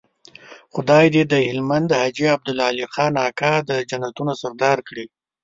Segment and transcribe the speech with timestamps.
[0.73, 5.05] خدای دې د هلمند حاجي عبدالعلي خان اکا د جنتونو سردار کړي.